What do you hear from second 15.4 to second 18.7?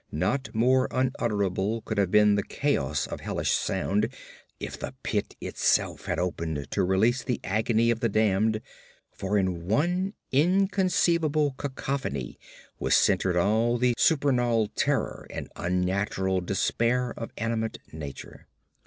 unnatural despair of animate nature.